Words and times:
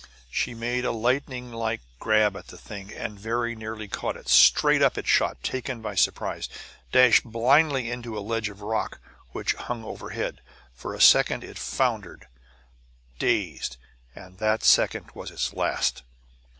She 0.31 0.55
made 0.55 0.83
a 0.83 0.87
lightninglike 0.91 1.81
grab 1.99 2.35
at 2.35 2.47
the 2.47 2.57
thing, 2.57 2.91
and 2.91 3.19
very 3.19 3.55
nearly 3.55 3.87
caught 3.87 4.17
it. 4.17 4.27
Straight 4.29 4.81
up 4.81 4.97
it 4.97 5.05
shot, 5.05 5.43
taken 5.43 5.79
by 5.79 5.93
surprise, 5.93 6.49
and 6.51 6.91
dashed 6.91 7.23
blindly 7.23 7.91
into 7.91 8.17
a 8.17 8.19
ledge 8.21 8.49
of 8.49 8.61
rock 8.63 8.99
which 9.31 9.53
hung 9.53 9.83
overhead. 9.83 10.41
For 10.73 10.95
a 10.95 11.01
second 11.01 11.43
it 11.43 11.59
floundered, 11.59 12.25
dazed; 13.19 13.77
and 14.15 14.39
that 14.39 14.63
second 14.63 15.11
was 15.13 15.29
its 15.29 15.53
last. 15.53 16.01